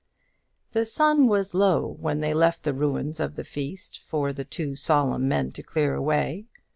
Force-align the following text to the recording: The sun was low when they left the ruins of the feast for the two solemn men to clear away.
The 0.73 0.87
sun 0.87 1.27
was 1.27 1.53
low 1.53 1.85
when 1.99 2.21
they 2.21 2.33
left 2.33 2.63
the 2.63 2.73
ruins 2.73 3.19
of 3.19 3.35
the 3.35 3.43
feast 3.43 3.99
for 3.99 4.33
the 4.33 4.43
two 4.45 4.75
solemn 4.75 5.27
men 5.27 5.51
to 5.51 5.61
clear 5.61 5.93
away. 5.93 6.47